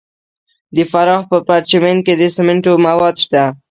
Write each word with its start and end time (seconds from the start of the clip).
د 0.75 0.77
فراه 0.91 1.27
په 1.29 1.37
پرچمن 1.47 1.97
کې 2.05 2.13
د 2.17 2.23
سمنټو 2.35 2.73
مواد 2.85 3.15
شته. 3.23 3.43